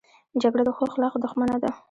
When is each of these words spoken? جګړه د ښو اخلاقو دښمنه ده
جګړه 0.41 0.63
د 0.65 0.69
ښو 0.75 0.83
اخلاقو 0.89 1.21
دښمنه 1.25 1.57
ده 1.63 1.71